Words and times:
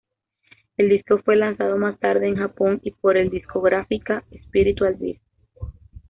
El 0.77 0.89
disco 0.89 1.19
fue 1.21 1.35
lanzado 1.35 1.77
más 1.77 1.99
tarde 1.99 2.27
en 2.27 2.37
Japón 2.37 2.79
y 2.81 2.89
por 2.89 3.17
el 3.17 3.29
discográfica 3.29 4.23
Spiritual 4.47 4.95
Beast. 4.95 5.21